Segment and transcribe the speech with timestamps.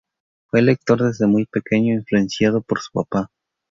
[0.47, 3.29] Fue lector desde muy pequeño, influenciado por su papá.